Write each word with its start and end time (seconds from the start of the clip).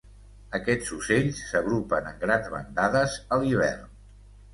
Aquests 0.59 0.87
ocells 0.95 1.41
s'agrupen 1.49 2.07
en 2.13 2.17
grans 2.23 2.47
bandades 2.55 3.19
a 3.37 3.41
l'hivern. 3.45 3.85